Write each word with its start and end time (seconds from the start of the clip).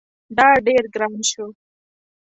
دا 0.37 0.47
ډیر 0.65 0.83
ګران 0.93 1.15
شو 1.31 1.47